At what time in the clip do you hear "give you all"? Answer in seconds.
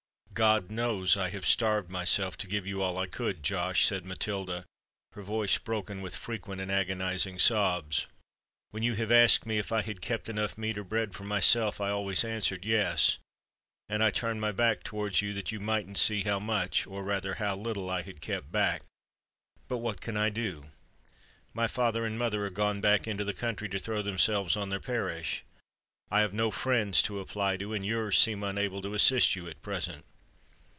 2.47-2.97